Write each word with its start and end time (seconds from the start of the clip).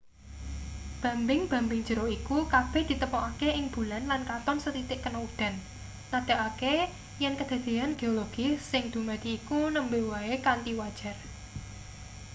bambing-bambing 1.01 1.81
jero 1.87 2.05
iku 2.17 2.37
kabeh 2.53 2.83
ditemokake 2.89 3.49
ing 3.59 3.65
bulan 3.73 4.03
lan 4.11 4.21
katon 4.29 4.57
sethithik 4.63 4.99
kena 5.05 5.19
udan 5.27 5.55
nandhakake 6.11 6.73
yen 7.21 7.33
kedadean 7.39 7.89
geologis 7.99 8.55
sing 8.71 8.83
dumadi 8.93 9.29
iku 9.39 9.59
nembe 9.75 9.99
wae 10.11 10.33
kanthi 10.45 10.71
wajar 10.79 11.17